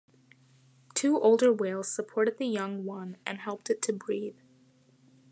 Two 0.95 1.21
older 1.21 1.53
whales 1.53 1.87
supported 1.87 2.39
the 2.39 2.47
young 2.47 2.85
one 2.85 3.17
and 3.23 3.37
helped 3.37 3.69
it 3.69 3.83
to 3.83 3.93
breathe. 3.93 4.39